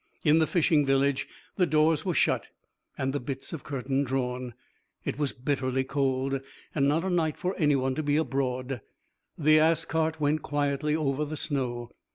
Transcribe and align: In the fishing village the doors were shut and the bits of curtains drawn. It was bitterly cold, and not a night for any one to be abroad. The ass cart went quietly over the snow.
In 0.23 0.39
the 0.39 0.47
fishing 0.47 0.83
village 0.83 1.27
the 1.57 1.67
doors 1.67 2.03
were 2.05 2.15
shut 2.15 2.47
and 2.97 3.13
the 3.13 3.19
bits 3.19 3.53
of 3.53 3.63
curtains 3.63 4.07
drawn. 4.07 4.55
It 5.05 5.19
was 5.19 5.31
bitterly 5.31 5.83
cold, 5.83 6.41
and 6.73 6.87
not 6.87 7.03
a 7.05 7.09
night 7.11 7.37
for 7.37 7.53
any 7.59 7.75
one 7.75 7.93
to 7.93 8.01
be 8.01 8.17
abroad. 8.17 8.81
The 9.37 9.59
ass 9.59 9.85
cart 9.85 10.19
went 10.19 10.41
quietly 10.41 10.95
over 10.95 11.23
the 11.23 11.37
snow. 11.37 11.91